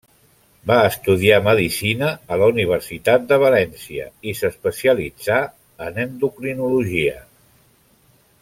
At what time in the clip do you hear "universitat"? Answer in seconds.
2.55-3.27